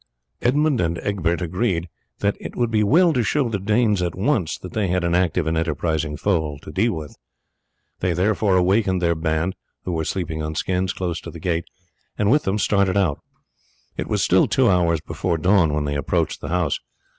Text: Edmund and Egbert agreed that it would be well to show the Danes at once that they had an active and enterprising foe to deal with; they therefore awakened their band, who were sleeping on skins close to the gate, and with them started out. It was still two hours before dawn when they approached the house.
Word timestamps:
Edmund 0.41 0.81
and 0.81 0.97
Egbert 0.97 1.43
agreed 1.43 1.87
that 2.21 2.35
it 2.39 2.55
would 2.55 2.71
be 2.71 2.81
well 2.83 3.13
to 3.13 3.21
show 3.21 3.47
the 3.49 3.59
Danes 3.59 4.01
at 4.01 4.15
once 4.17 4.57
that 4.57 4.73
they 4.73 4.87
had 4.87 5.03
an 5.03 5.13
active 5.13 5.45
and 5.45 5.55
enterprising 5.55 6.17
foe 6.17 6.57
to 6.63 6.71
deal 6.71 6.93
with; 6.93 7.15
they 7.99 8.11
therefore 8.13 8.57
awakened 8.57 8.99
their 8.99 9.13
band, 9.13 9.55
who 9.83 9.91
were 9.91 10.03
sleeping 10.03 10.41
on 10.41 10.55
skins 10.55 10.91
close 10.91 11.21
to 11.21 11.29
the 11.29 11.39
gate, 11.39 11.65
and 12.17 12.31
with 12.31 12.45
them 12.45 12.57
started 12.57 12.97
out. 12.97 13.19
It 13.95 14.07
was 14.07 14.23
still 14.23 14.47
two 14.47 14.67
hours 14.71 15.01
before 15.01 15.37
dawn 15.37 15.71
when 15.71 15.85
they 15.85 15.93
approached 15.95 16.41
the 16.41 16.49
house. 16.49 16.79